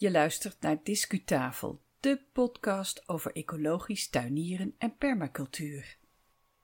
[0.00, 5.96] Je luistert naar Discutafel, de podcast over ecologisch tuinieren en permacultuur.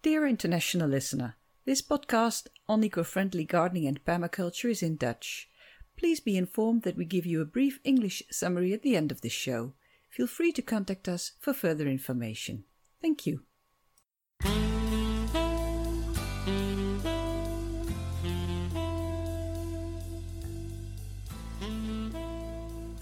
[0.00, 5.48] Dear international listener, this podcast on eco-friendly gardening and permaculture is in Dutch.
[5.94, 9.20] Please be informed that we give you a brief English summary at the end of
[9.20, 9.74] the show.
[10.08, 12.64] Feel free to contact us for further information.
[13.00, 13.45] Thank you.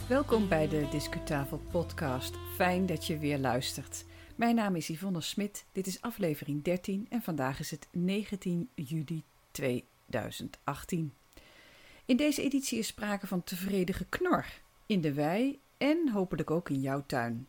[0.09, 2.35] Welkom bij de Discutafel podcast.
[2.55, 4.05] Fijn dat je weer luistert.
[4.37, 5.65] Mijn naam is Yvonne Smit.
[5.73, 11.13] Dit is aflevering 13 en vandaag is het 19 juli 2018.
[12.05, 14.47] In deze editie is sprake van tevreden geknor
[14.87, 17.49] in de wei en hopelijk ook in jouw tuin.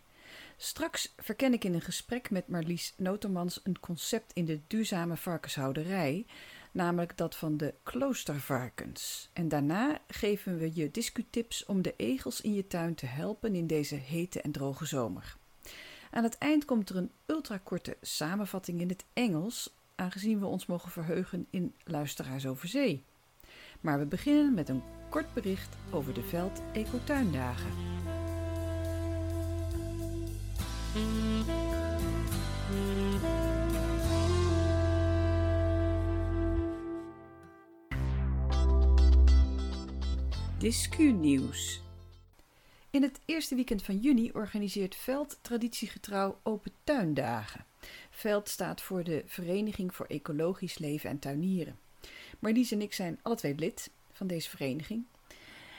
[0.58, 6.26] Straks verken ik in een gesprek met Marlies Notermans een concept in de duurzame varkenshouderij,
[6.76, 9.30] namelijk dat van de kloostervarkens.
[9.34, 13.68] En daarna geven we je discutips om de egels in je tuin te helpen in
[13.68, 15.38] deze hete en droge zomer.
[16.12, 20.92] Aan het eind komt er een ultrakorte samenvatting in het Engels, aangezien we ons mogen
[20.92, 23.04] verheugen in Luisteraars over Zee.
[23.82, 27.72] Maar we beginnen met een kort bericht over de Veld Ecotuindagen.
[40.66, 41.82] Discu-nieuws.
[42.90, 47.66] In het eerste weekend van juni organiseert Veld traditiegetrouw Open Tuindagen.
[48.10, 51.80] Veld staat voor de Vereniging voor Ecologisch Leven en Tuinieren.
[52.40, 55.04] Marlies en ik zijn alle lid van deze vereniging.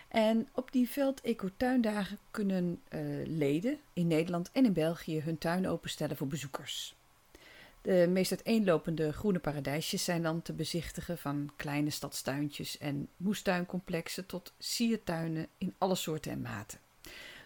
[0.08, 5.68] En op die Veld Ecotuindagen kunnen uh, leden in Nederland en in België hun tuin
[5.68, 6.94] openstellen voor bezoekers.
[7.86, 14.52] De meest uiteenlopende groene paradijsjes zijn dan te bezichtigen, van kleine stadstuintjes en moestuincomplexen tot
[14.58, 16.78] siertuinen in alle soorten en maten.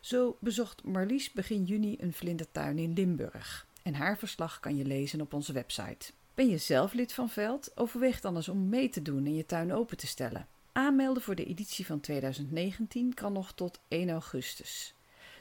[0.01, 3.67] Zo bezocht Marlies begin juni een vlindertuin in Limburg.
[3.83, 6.13] En haar verslag kan je lezen op onze website.
[6.35, 7.73] Ben je zelf lid van Veld?
[7.75, 10.47] Overweeg dan eens om mee te doen en je tuin open te stellen.
[10.73, 14.95] Aanmelden voor de editie van 2019 kan nog tot 1 augustus.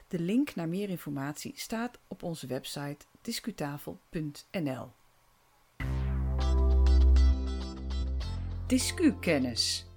[0.07, 4.97] De link naar meer informatie staat op onze website discutafel.nl.
[8.69, 9.88] Discukennis.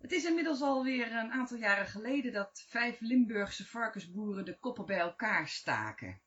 [0.00, 4.98] Het is inmiddels alweer een aantal jaren geleden dat vijf Limburgse varkensboeren de koppen bij
[4.98, 6.20] elkaar staken.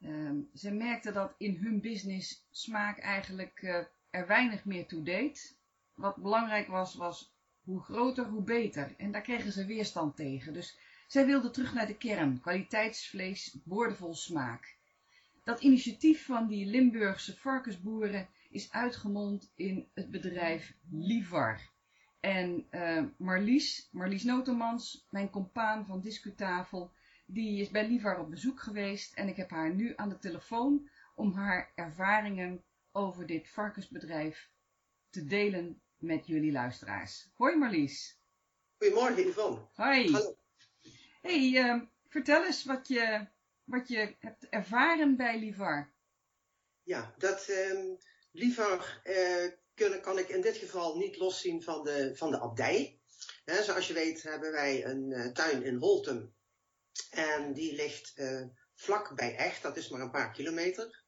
[0.00, 3.74] Uh, ze merkten dat in hun business smaak eigenlijk uh,
[4.10, 5.58] er weinig meer toe deed.
[5.94, 8.94] Wat belangrijk was, was hoe groter, hoe beter.
[8.96, 10.52] En daar kregen ze weerstand tegen.
[10.52, 12.40] Dus zij wilden terug naar de kern.
[12.40, 14.76] Kwaliteitsvlees, boordevol smaak.
[15.44, 21.72] Dat initiatief van die Limburgse varkensboeren is uitgemond in het bedrijf Livar.
[22.20, 26.92] En uh, Marlies, Marlies Notermans, mijn compaan van Discutafel,
[27.26, 30.88] die is bij Livar op bezoek geweest en ik heb haar nu aan de telefoon
[31.14, 34.50] om haar ervaringen over dit varkensbedrijf
[35.10, 37.30] te delen met jullie luisteraars.
[37.34, 38.20] Hoi Marlies.
[38.78, 39.68] Goedemorgen Yvonne.
[39.72, 40.10] Hoi.
[40.10, 40.36] Hallo.
[41.22, 43.28] Hey, uh, vertel eens wat je,
[43.64, 45.92] wat je hebt ervaren bij Livar.
[46.82, 47.98] Ja, dat um,
[48.34, 52.98] Uh, kunnen, kan ik in dit geval niet loszien van de, van de abdij.
[53.44, 56.34] Zoals je weet hebben wij een uh, tuin in Holtum.
[57.10, 58.42] En die ligt uh,
[58.74, 61.02] vlak bij Echt, dat is maar een paar kilometer.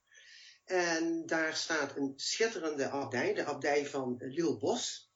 [0.64, 5.10] En daar staat een schitterende abdij, de abdij van Lielbos.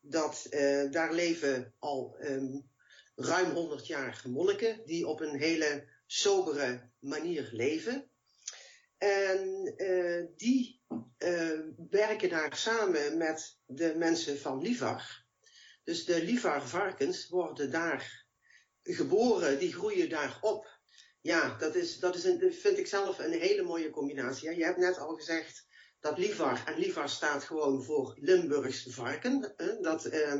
[0.00, 0.46] Dat,
[0.90, 2.70] daar leven al um,
[3.14, 8.10] ruim 100 jaar monniken die op een hele sobere manier leven.
[8.98, 9.72] En
[10.36, 10.83] die
[11.90, 15.24] werken daar samen met de mensen van Livar.
[15.84, 18.26] Dus de Livar varkens worden daar
[18.82, 20.78] geboren, die groeien daar op.
[21.20, 24.56] Ja, dat, is, dat is een, vind ik zelf een hele mooie combinatie.
[24.56, 25.66] Je hebt net al gezegd
[26.00, 29.54] dat Livar, en Livar staat gewoon voor Limburgs varken.
[29.80, 30.34] Dat, uh,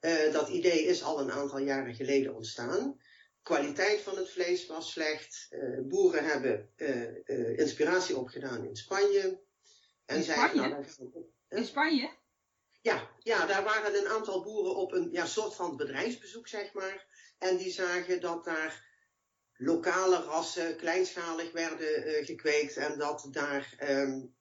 [0.00, 3.00] uh, dat idee is al een aantal jaren geleden ontstaan.
[3.42, 5.48] Kwaliteit van het vlees was slecht.
[5.88, 6.70] Boeren hebben
[7.56, 9.40] inspiratie opgedaan in Spanje.
[10.08, 10.84] En in Spanje?
[11.48, 12.10] In Spanje?
[12.80, 17.06] Ja, ja, daar waren een aantal boeren op een ja, soort van bedrijfsbezoek, zeg maar.
[17.38, 18.86] En die zagen dat daar
[19.56, 24.34] lokale rassen kleinschalig werden uh, gekweekt en dat daar um,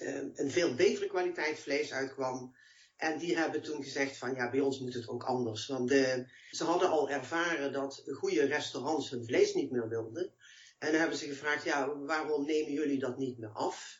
[0.00, 2.56] um, een veel betere kwaliteit vlees uitkwam.
[2.96, 5.66] En die hebben toen gezegd van ja, bij ons moet het ook anders.
[5.66, 10.34] Want de, ze hadden al ervaren dat goede restaurants hun vlees niet meer wilden.
[10.78, 13.99] En dan hebben ze gevraagd, ja, waarom nemen jullie dat niet meer af?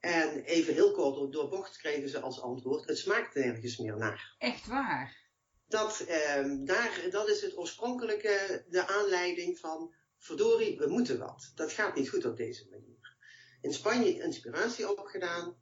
[0.00, 4.34] En even heel kort door bocht kregen ze als antwoord, het smaakt nergens meer naar.
[4.38, 5.20] Echt waar?
[5.70, 11.52] dat, ehm, daar, dat is het oorspronkelijke, de aanleiding van, verdorie, we moeten wat.
[11.54, 13.16] Dat gaat niet goed op deze manier.
[13.60, 15.56] In Spanje inspiratie opgedaan.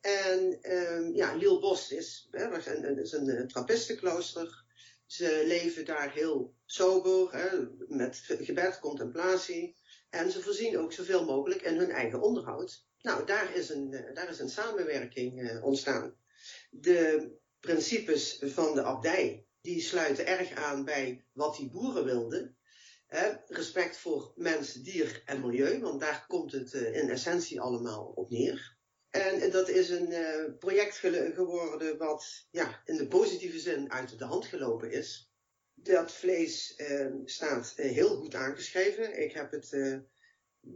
[0.00, 4.64] En um, ja, Liel Bos is, hè, een, is een, een trappistenklooster.
[5.06, 9.76] Ze leven daar heel sober, hè, met gebed, contemplatie.
[10.10, 12.86] En ze voorzien ook zoveel mogelijk in hun eigen onderhoud.
[13.02, 16.16] Nou, daar is een, eh, daar is een samenwerking uh, ontstaan.
[16.70, 17.30] De
[17.60, 22.56] principes van de abdij, die sluiten erg aan bij wat die boeren wilden.
[23.46, 28.30] respect voor mens, dier en milieu, want daar komt het uh, in essentie allemaal op
[28.30, 28.76] neer.
[29.10, 30.14] En dat is een
[30.58, 35.32] project geworden wat ja, in de positieve zin uit de hand gelopen is.
[35.74, 36.82] Dat vlees
[37.24, 39.22] staat heel goed aangeschreven.
[39.22, 39.72] Ik heb het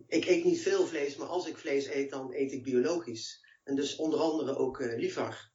[0.06, 3.44] ik eet niet veel vlees, maar als ik vlees eet, dan eet ik biologisch.
[3.64, 5.50] En dus onder andere ook uh.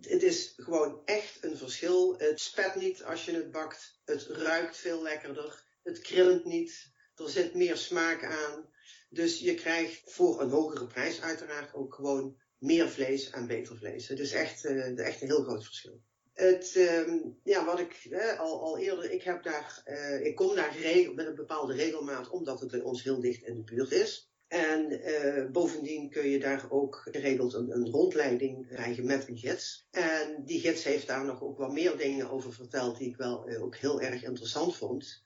[0.00, 2.14] Het is gewoon echt een verschil.
[2.18, 4.00] Het spet niet als je het bakt.
[4.04, 5.64] Het ruikt veel lekkerder.
[5.82, 6.92] Het krillend niet.
[7.14, 8.68] Er zit meer smaak aan.
[9.08, 14.08] Dus je krijgt voor een hogere prijs uiteraard ook gewoon meer vlees en beter vlees.
[14.08, 16.02] Het is echt, uh, echt een heel groot verschil.
[16.40, 18.08] Het, um, ja, wat ik
[18.38, 20.76] al, al eerder, ik, heb daar, uh, ik kom daar
[21.14, 24.30] met een bepaalde regelmaat, omdat het bij ons heel dicht in de buurt is.
[24.48, 29.86] En uh, bovendien kun je daar ook geregeld een, rondleiding krijgen met een gids.
[29.90, 33.48] En die gids heeft daar nog ook wat meer dingen over verteld die ik wel
[33.48, 35.22] uh, ook heel erg interessant vond.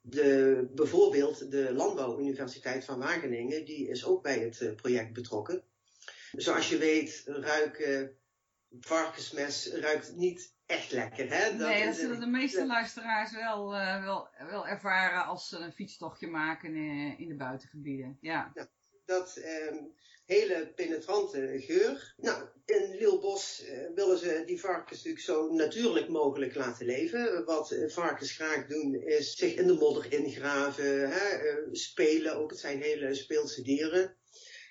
[0.00, 5.62] De, bijvoorbeeld de Landbouwuniversiteit van Wageningen, die is ook bij het project betrokken.
[6.32, 8.16] Zoals je weet ruiken
[8.80, 11.30] varkensmes ruikt niet echt lekker.
[11.30, 11.56] Hè?
[11.56, 15.72] Dat nee, dat zullen de meeste luisteraars wel, uh, wel, wel ervaren als ze een
[15.72, 18.18] fietstochtje maken in, in de buitengebieden.
[18.20, 18.52] Ja.
[19.04, 19.36] dat
[19.70, 19.94] um,
[20.26, 22.14] hele penetrante geur.
[22.16, 27.44] Nou, in Lielbos uh, willen ze die varkens natuurlijk zo natuurlijk mogelijk laten leven.
[27.44, 32.50] Wat uh, varkens graag doen is zich in de modder ingraven, hè, spelen ook.
[32.50, 34.16] Het zijn hele speelse dieren.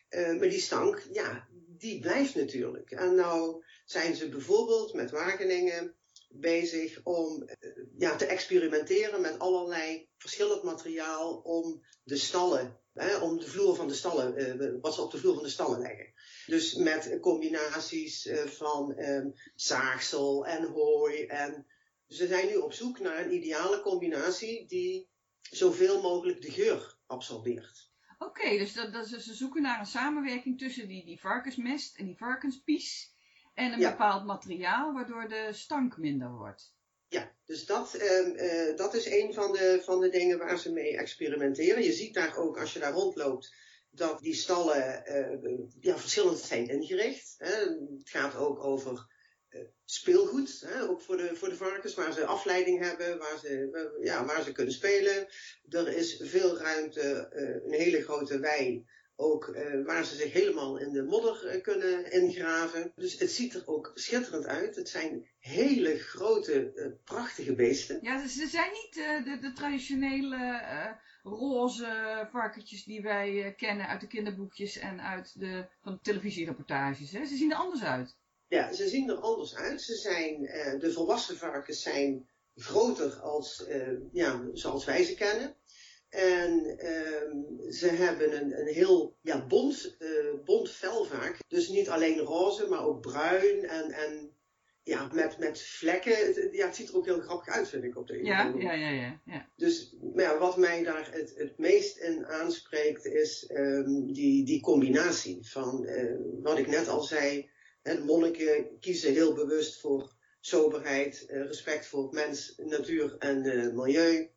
[0.10, 1.48] maar die stank, ja,
[1.84, 2.92] die blijft natuurlijk.
[2.92, 5.96] En nou zijn ze bijvoorbeeld met Wageningen
[6.30, 13.40] bezig om eh, ja, te experimenteren met allerlei verschillend materiaal om de stallen, hè, om
[13.40, 16.14] de vloer van de stallen, eh, wat ze op de vloer van de stallen leggen.
[16.46, 19.26] Dus met combinaties eh, van eh,
[19.56, 21.26] zaagsel en hooi.
[21.26, 21.68] En
[22.08, 25.10] ze zijn nu op zoek naar een ideale combinatie die
[25.42, 27.92] zoveel mogelijk de geur absorbeert.
[28.18, 32.18] Oké, dus dat, dat, ze zoeken naar een samenwerking tussen die, die varkensmest en die
[32.18, 33.13] varkenspies.
[33.54, 36.74] En een bepaald materiaal waardoor de stank minder wordt.
[37.08, 40.98] Ja, dus dat, uh, dat is een van de, van de dingen waar ze mee
[40.98, 41.84] experimenteren.
[41.84, 43.56] Je ziet daar ook als je daar rondloopt
[43.90, 47.36] dat die stallen uh, ja, verschillend zijn ingericht.
[47.38, 47.56] Hè.
[48.00, 49.08] Het gaat ook over
[49.50, 53.98] uh, speelgoed, hè, ook voor de, voor de varkens, waar ze afleiding hebben, waar ze,
[54.02, 55.28] ja, waar ze kunnen spelen.
[55.70, 57.30] Er is veel ruimte,
[57.66, 58.86] een hele grote wei
[59.16, 62.92] ook uh, waar ze zich helemaal in de modder uh, kunnen ingraven.
[62.96, 64.76] Dus het ziet er ook schitterend uit.
[64.76, 68.00] Het zijn hele grote, uh, prachtige beesten.
[68.02, 74.78] Ja, ze zijn niet de, de, traditionele roze varkentjes die wij kennen uit de kinderboekjes
[74.78, 77.12] en uit de, van de televisiereportages.
[77.12, 77.26] Hè?
[77.26, 78.18] Ze zien er anders uit.
[78.48, 79.82] Ja, ze zien er anders uit.
[79.82, 80.42] Ze zijn,
[80.80, 83.66] de volwassen varkens zijn groter als,
[84.12, 85.56] ja, zoals wij ze kennen.
[86.14, 91.38] En um, ze hebben een, een heel ja, bont, uh, bont vel vaak.
[91.48, 94.32] Dus niet alleen roze, maar ook bruin en, en
[94.84, 96.16] ja, met, met vlekken.
[96.16, 98.74] Het, ja, het ziet er ook heel grappig uit, vind ik, op de ja, ja,
[98.74, 99.50] ja, ja, ja.
[99.56, 105.40] Dus ja, wat mij daar het, het meest in aanspreekt is um, die, die combinatie
[105.42, 107.50] van uh, wat ik net al zei.
[107.82, 113.42] Hè, de monniken kiezen heel bewust voor soberheid, uh, respect voor mens, natuur en
[113.76, 114.32] milieu.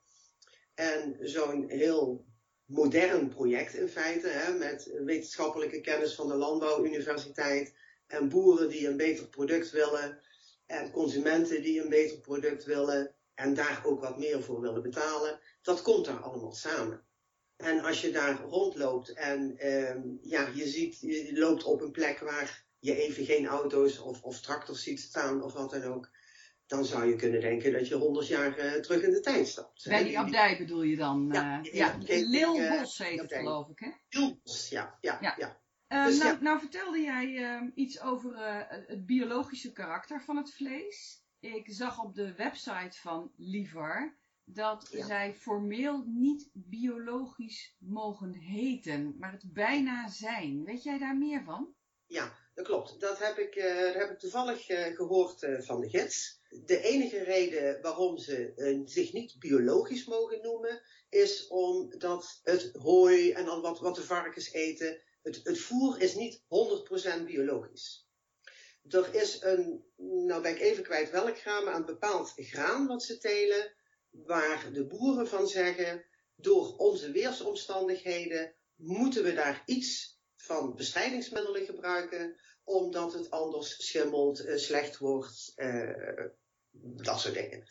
[0.76, 2.24] En zo'n heel
[2.64, 7.74] modern project in feite, hè, met wetenschappelijke kennis van de Landbouwuniversiteit
[8.06, 10.20] en boeren die een beter product willen
[10.66, 15.40] en consumenten die een beter product willen en daar ook wat meer voor willen betalen,
[15.62, 17.04] dat komt daar allemaal samen.
[17.56, 22.18] En als je daar rondloopt en eh, ja, je, ziet, je loopt op een plek
[22.18, 26.10] waar je even geen auto's of, of tractors ziet staan of wat dan ook,
[26.66, 29.84] dan zou je kunnen denken dat je honderd jaar uh, terug in de tijd stapt.
[29.88, 31.28] Bij die abdij bedoel je dan?
[31.32, 31.96] Ja, uh, ja.
[32.06, 33.90] Lilbos heet het geloof ik, hè?
[34.08, 34.98] Lilbos, ja.
[35.00, 35.34] ja, ja.
[35.38, 35.60] ja.
[35.88, 38.32] Uh, dus, nou, nou, vertelde jij uh, iets over
[38.86, 41.24] het biologische karakter van het vlees.
[41.40, 45.06] Ik zag op de website van Liver dat ja.
[45.06, 50.64] zij formeel niet biologisch mogen heten, maar het bijna zijn.
[50.64, 51.74] Weet jij daar meer van?
[52.06, 53.00] Ja, dat klopt.
[53.00, 56.40] Dat heb ik, dat heb ik toevallig gehoord van de gids.
[56.48, 58.52] De enige reden waarom ze
[58.84, 64.52] zich niet biologisch mogen noemen, is omdat het hooi en al wat, wat de varkens
[64.52, 66.42] eten, het, het voer is niet
[67.20, 68.08] 100% biologisch.
[68.88, 73.02] Er is een, nou ben ik even kwijt welk graan, maar een bepaald graan wat
[73.02, 73.74] ze telen,
[74.10, 76.04] waar de boeren van zeggen,
[76.36, 80.15] door onze weersomstandigheden moeten we daar iets
[80.46, 86.24] van bestrijdingsmiddelen gebruiken, omdat het anders schimmelt, uh, slecht wordt, uh,
[86.80, 87.66] dat soort dingen.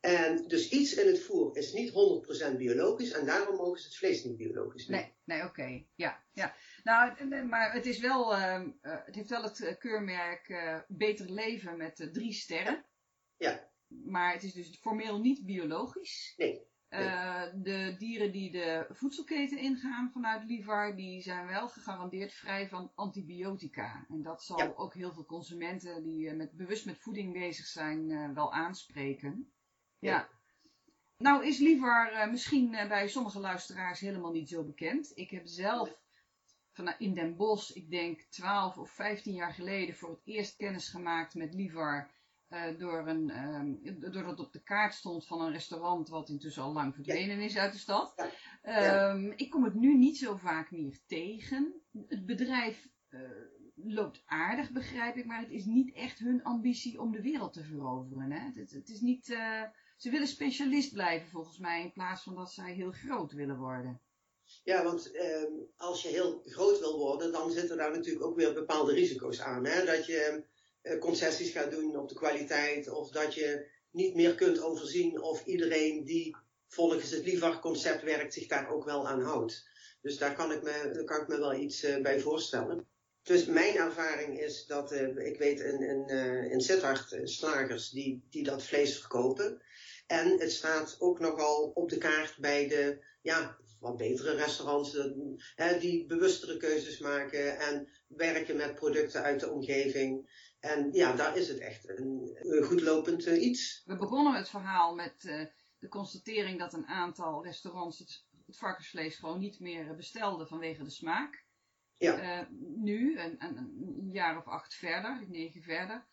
[0.00, 3.96] En dus iets in het voer is niet 100% biologisch en daarom mogen ze het
[3.96, 4.96] vlees niet biologisch doen.
[4.96, 5.84] Nee, nee oké.
[5.94, 6.54] Ja, ja.
[6.82, 12.08] Nou, maar het, is wel, uh, het heeft wel het keurmerk uh, Beter Leven met
[12.12, 12.84] drie sterren.
[13.36, 13.70] Ja.
[13.86, 16.34] Maar het is dus formeel niet biologisch.
[16.36, 16.69] Nee.
[16.90, 22.92] Uh, de dieren die de voedselketen ingaan vanuit Livar, die zijn wel gegarandeerd vrij van
[22.94, 24.06] antibiotica.
[24.08, 28.10] En dat zal ook heel veel consumenten die uh, met, bewust met voeding bezig zijn
[28.10, 29.52] uh, wel aanspreken.
[29.98, 30.10] Ja.
[30.10, 30.28] ja.
[31.16, 35.12] Nou is Livar misschien bij sommige luisteraars helemaal niet zo bekend.
[35.14, 35.98] Ik heb zelf
[36.72, 40.88] van, in Den Bosch, ik denk 12 of 15 jaar geleden, voor het eerst kennis
[40.88, 42.10] gemaakt met Livar
[42.50, 46.62] uh, door een, um, doordat het op de kaart stond van een restaurant wat intussen
[46.62, 48.14] al lang verdwenen is uit de stad.
[48.62, 51.74] Um, ik kom het nu niet zo vaak meer tegen.
[52.08, 53.20] Het bedrijf uh,
[53.74, 57.64] loopt aardig, begrijp ik, maar het is niet echt hun ambitie om de wereld te
[57.64, 58.30] veroveren.
[58.30, 58.60] Hè?
[58.60, 59.62] Het, het is niet, uh,
[59.96, 64.00] ze willen specialist blijven volgens mij in plaats van dat zij heel groot willen worden.
[64.64, 65.44] Ja, want eh,
[65.76, 69.64] als je heel groot wil worden, dan zitten daar natuurlijk ook weer bepaalde risico's aan.
[69.64, 69.84] Hè?
[69.84, 70.42] Dat je eh,
[70.98, 76.04] concessies gaat doen op de kwaliteit, of dat je niet meer kunt overzien of iedereen
[76.04, 76.36] die
[76.68, 79.68] volgens het Livar-concept werkt zich daar ook wel aan houdt.
[80.02, 82.88] Dus daar kan ik me, kan ik me wel iets uh, bij voorstellen.
[83.22, 86.60] Dus mijn ervaring is dat, uh, ik weet in, in, uh, in
[87.28, 89.62] slagers die, die dat vlees verkopen.
[90.06, 94.92] En het staat ook nogal op de kaart bij de ja, wat betere restaurants
[95.54, 100.28] hè, die bewustere keuzes maken en werken met producten uit de omgeving.
[100.60, 103.82] En ja, daar is het echt een, een goedlopend uh, iets.
[103.84, 105.46] We begonnen het verhaal met uh,
[105.78, 110.90] de constatering dat een aantal restaurants het, het, varkensvlees gewoon niet meer bestelden vanwege de
[110.90, 111.44] smaak.
[111.96, 112.40] Ja.
[112.40, 112.46] Uh,
[112.76, 116.08] nu, een, een, een, jaar of acht verder, negen verder,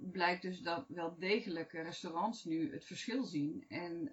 [0.00, 3.64] blijkt dus dat wel degelijk restaurants nu het verschil zien.
[3.68, 4.12] En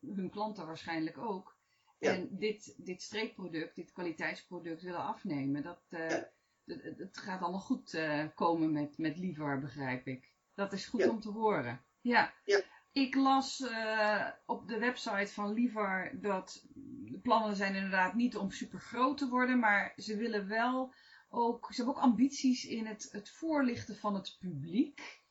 [0.00, 1.55] hun klanten waarschijnlijk ook.
[1.98, 2.12] Ja.
[2.12, 5.62] En dit, dit streekproduct, dit kwaliteitsproduct willen afnemen.
[5.62, 6.30] Dat, ja
[6.66, 10.32] het gaat allemaal goed uh, komen met, met Livar, begrijp ik.
[10.54, 11.80] Dat is goed om te horen.
[12.00, 12.32] Ja.
[12.44, 12.60] ja.
[12.92, 18.50] Ik las uh, op de website van Livar dat de plannen zijn inderdaad niet om
[18.50, 20.94] super groot te worden, maar ze willen wel
[21.28, 25.24] ook, ze hebben ook ambities in het, het voorlichten van het publiek.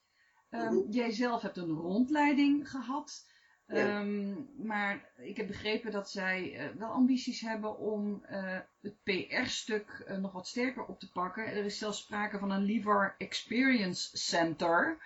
[0.49, 3.29] Um, Jij zelf hebt een rondleiding gehad.
[3.67, 10.05] Um, maar ik heb begrepen dat zij uh, wel ambities hebben om uh, het PR-stuk
[10.07, 11.45] uh, nog wat sterker op te pakken.
[11.45, 14.97] Er is zelfs sprake van een Lever Experience Center.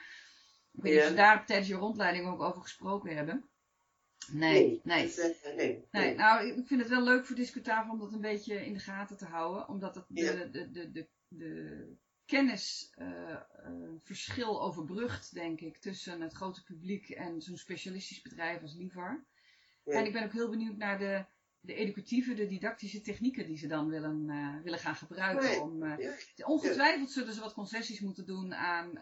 [0.72, 3.50] Ik weet niet of ze daar tijdens je rondleiding ook over gesproken hebben.
[4.32, 5.14] Nee, nee.
[5.16, 5.56] Nee.
[5.56, 5.88] nee.
[5.92, 6.16] nee.
[6.16, 9.18] Nou, ik vind het wel leuk voor Discutafel om dat een beetje in de gaten
[9.18, 9.68] te houden.
[9.68, 11.98] Omdat het de, de, de, de, de
[12.30, 19.26] kennisverschil uh, overbrugt, denk ik, tussen het grote publiek en zo'n specialistisch bedrijf als Livar.
[19.84, 19.94] Ja.
[19.94, 21.26] En ik ben ook heel benieuwd naar de,
[21.60, 25.50] de educatieve, de didactische technieken die ze dan willen, uh, willen gaan gebruiken.
[25.50, 25.62] Nee.
[25.62, 26.16] Om, uh, ja.
[26.46, 29.00] Ongetwijfeld zullen ze wat concessies moeten doen aan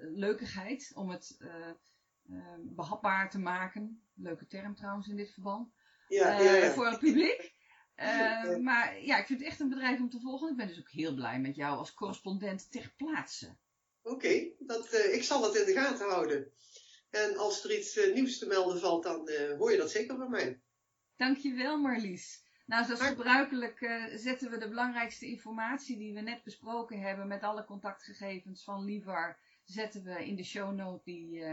[0.00, 1.38] leukigheid, om het
[2.60, 4.02] behapbaar te maken.
[4.14, 5.72] Leuke term trouwens in dit verband.
[6.08, 7.60] Ja, voor het publiek.
[7.96, 10.50] Uh, maar ja, ik vind het echt een bedrijf om te volgen.
[10.50, 13.56] Ik ben dus ook heel blij met jou als correspondent ter plaatse.
[14.02, 14.54] Oké, okay,
[14.92, 16.52] uh, ik zal dat in de gaten houden.
[17.10, 20.30] En als er iets uh, nieuws te melden valt, dan hoor je dat zeker van
[20.30, 20.60] mij.
[21.16, 22.42] Dankjewel Marlies.
[22.66, 23.78] Nou, zoals gebruikelijk
[24.14, 29.38] zetten we de belangrijkste informatie die we net besproken hebben met alle contactgegevens van Livar,
[29.64, 31.44] zetten we in de show note die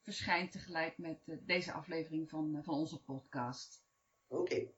[0.00, 3.84] verschijnt tegelijk met deze aflevering van, van onze podcast.
[4.26, 4.40] Oké.
[4.40, 4.74] Okay.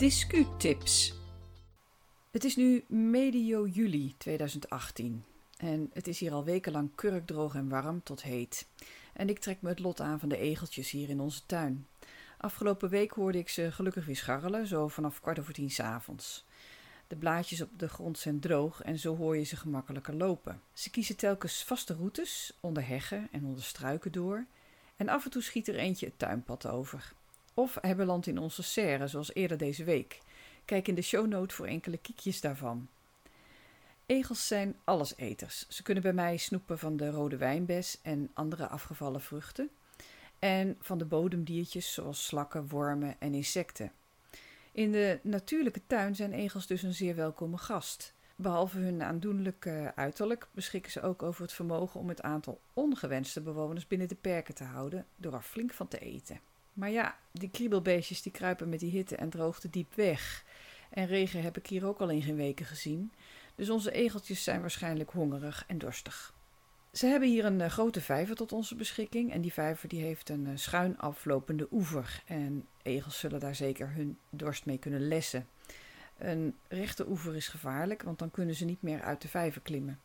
[0.00, 1.14] Discutips.
[2.30, 5.24] Het is nu medio juli 2018
[5.56, 8.66] en het is hier al wekenlang kurkdroog en warm tot heet.
[9.12, 11.86] En ik trek me het lot aan van de egeltjes hier in onze tuin.
[12.38, 16.44] Afgelopen week hoorde ik ze gelukkig weer scharrelen, zo vanaf kwart over tien s avonds.
[17.08, 20.60] De blaadjes op de grond zijn droog en zo hoor je ze gemakkelijker lopen.
[20.72, 24.46] Ze kiezen telkens vaste routes, onder heggen en onder struiken door.
[24.96, 27.12] En af en toe schiet er eentje het tuinpad over.
[27.60, 30.20] Of hebben land in onze serre, zoals eerder deze week.
[30.64, 32.88] Kijk in de shownote voor enkele kiekjes daarvan.
[34.06, 35.68] Egels zijn alleseters.
[35.68, 39.70] Ze kunnen bij mij snoepen van de rode wijnbes en andere afgevallen vruchten.
[40.38, 43.92] En van de bodemdiertjes zoals slakken, wormen en insecten.
[44.72, 48.14] In de natuurlijke tuin zijn egels dus een zeer welkome gast.
[48.36, 53.86] Behalve hun aandoenlijke uiterlijk beschikken ze ook over het vermogen om het aantal ongewenste bewoners
[53.86, 56.49] binnen de perken te houden door er flink van te eten.
[56.72, 60.44] Maar ja, die kriebelbeestjes die kruipen met die hitte en droogte diep weg.
[60.90, 63.12] En regen heb ik hier ook al in geen weken gezien.
[63.54, 66.34] Dus onze egeltjes zijn waarschijnlijk hongerig en dorstig.
[66.92, 69.32] Ze hebben hier een uh, grote vijver tot onze beschikking.
[69.32, 72.22] En die vijver die heeft een uh, schuin aflopende oever.
[72.26, 75.48] En egels zullen daar zeker hun dorst mee kunnen lessen.
[76.18, 80.00] Een rechte oever is gevaarlijk, want dan kunnen ze niet meer uit de vijver klimmen.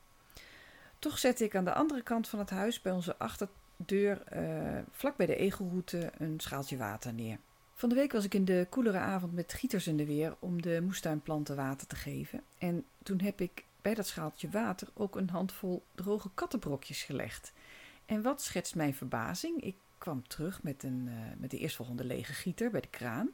[1.00, 3.18] Toch zette ik aan de andere kant van het huis bij onze
[3.78, 7.38] achterdeur, uh, vlak bij de egelroute, een schaaltje water neer.
[7.74, 10.62] Van de week was ik in de koelere avond met gieters in de weer om
[10.62, 12.42] de moestuinplanten water te geven.
[12.58, 17.54] En toen heb ik bij dat schaaltje water ook een handvol droge kattenbrokjes gelegd.
[18.06, 19.62] En wat schetst mijn verbazing?
[19.62, 23.30] Ik kwam terug met, een, uh, met de eerstvolgende lege gieter bij de kraan.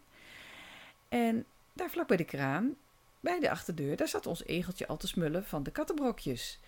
[1.09, 2.75] En daar vlak bij de kraan,
[3.19, 6.59] bij de achterdeur, daar zat ons egeltje al te smullen van de kattenbrokjes.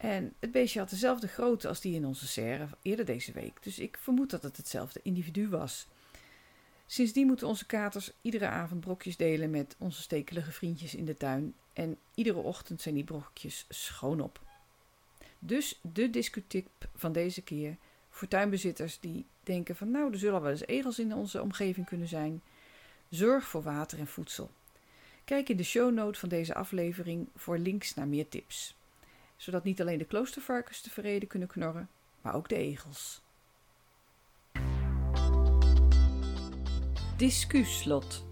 [0.00, 3.78] En het beestje had dezelfde grootte als die in onze serre eerder deze week, dus
[3.78, 5.86] ik vermoed dat het hetzelfde individu was.
[6.86, 11.54] Sindsdien moeten onze katers iedere avond brokjes delen met onze stekelige vriendjes in de tuin.
[11.72, 14.40] En iedere ochtend zijn die brokjes schoon op.
[15.38, 17.76] Dus de discutip van deze keer
[18.10, 22.08] voor tuinbezitters die denken van nou, er zullen wel eens egels in onze omgeving kunnen
[22.08, 22.42] zijn.
[23.08, 24.50] Zorg voor water en voedsel.
[25.24, 28.74] Kijk in de shownote van deze aflevering voor links naar meer tips.
[29.40, 31.90] Zodat niet alleen de kloostervarkens tevreden kunnen knorren,
[32.22, 33.22] maar ook de egels.
[37.16, 38.26] Discuslot.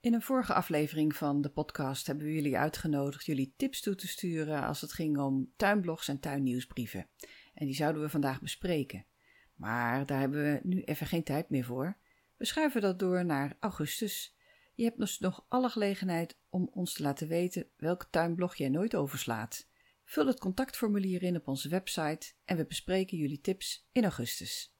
[0.00, 4.08] In een vorige aflevering van de podcast hebben we jullie uitgenodigd jullie tips toe te
[4.08, 7.08] sturen als het ging om tuinblogs en tuinnieuwsbrieven.
[7.54, 9.06] En die zouden we vandaag bespreken.
[9.54, 11.98] Maar daar hebben we nu even geen tijd meer voor.
[12.36, 14.36] We schuiven dat door naar augustus.
[14.74, 18.94] Je hebt dus nog alle gelegenheid om ons te laten weten welke tuinblog jij nooit
[18.94, 19.70] overslaat.
[20.12, 24.72] Vul het contactformulier in op onze website en we bespreken jullie tips in augustus.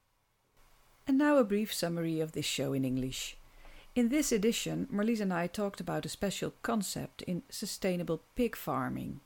[1.04, 3.34] And now a brief summary of this show in English.
[3.92, 9.20] In this edition, Marlies and I talked about a special concept in sustainable pig farming.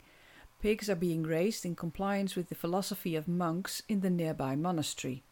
[0.61, 5.23] Pigs are being raised in compliance with the philosophy of monks in the nearby monastery.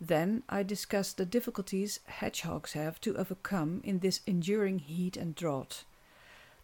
[0.00, 5.84] Then I discussed the difficulties hedgehogs have to overcome in this enduring heat and drought.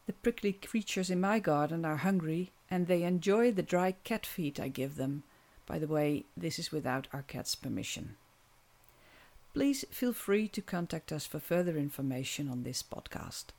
[0.07, 4.59] The prickly creatures in my garden are hungry and they enjoy the dry cat feed
[4.59, 5.23] I give them.
[5.67, 8.17] By the way, this is without our cat's permission.
[9.53, 13.53] Please feel free to contact us for further information on this podcast.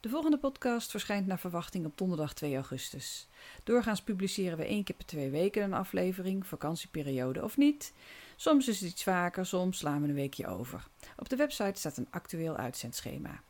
[0.00, 3.26] De volgende podcast verschijnt naar verwachting op donderdag 2 augustus.
[3.64, 7.92] Doorgaans publiceren we één keer per twee weken een aflevering, vakantieperiode of niet.
[8.36, 10.86] Soms is het iets vaker, soms slaan we een weekje over.
[11.16, 13.42] Op de website staat een actueel uitzendschema.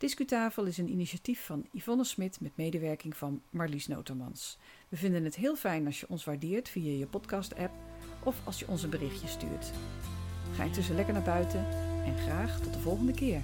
[0.00, 4.58] Discutafel is een initiatief van Yvonne Smit met medewerking van Marlies Notermans.
[4.88, 7.72] We vinden het heel fijn als je ons waardeert via je podcast-app
[8.24, 9.70] of als je ons een berichtje stuurt.
[10.54, 11.66] Ga intussen lekker naar buiten
[12.04, 13.40] en graag tot de volgende keer.